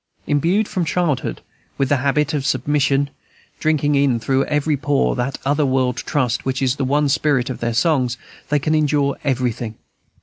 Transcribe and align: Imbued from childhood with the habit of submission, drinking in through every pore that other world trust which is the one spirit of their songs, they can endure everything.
Imbued 0.25 0.67
from 0.67 0.83
childhood 0.83 1.41
with 1.77 1.89
the 1.89 1.97
habit 1.97 2.33
of 2.33 2.43
submission, 2.43 3.11
drinking 3.59 3.93
in 3.93 4.19
through 4.19 4.45
every 4.45 4.75
pore 4.75 5.15
that 5.15 5.37
other 5.45 5.63
world 5.63 5.97
trust 5.97 6.43
which 6.43 6.59
is 6.59 6.77
the 6.77 6.83
one 6.83 7.07
spirit 7.07 7.51
of 7.51 7.59
their 7.59 7.75
songs, 7.75 8.17
they 8.49 8.57
can 8.57 8.73
endure 8.73 9.15
everything. 9.23 9.75